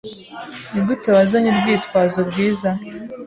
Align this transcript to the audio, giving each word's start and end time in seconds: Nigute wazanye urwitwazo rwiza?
Nigute 0.71 1.07
wazanye 1.15 1.49
urwitwazo 1.51 2.19
rwiza? 2.29 2.69